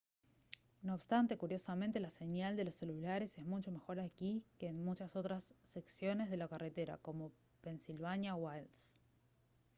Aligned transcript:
no 0.81 0.95
obstante 0.95 1.37
curiosamente 1.37 1.99
la 1.99 2.09
señal 2.09 2.55
de 2.55 2.65
los 2.65 2.73
celulares 2.73 3.37
es 3.37 3.45
mucho 3.45 3.71
mejor 3.71 3.99
aquí 3.99 4.43
que 4.57 4.65
en 4.67 4.83
muchas 4.83 5.15
otras 5.15 5.53
secciones 5.63 6.31
de 6.31 6.37
la 6.37 6.47
carretera 6.47 6.97
como 6.97 7.31
pennsylvania 7.61 8.33
wilds 8.33 8.97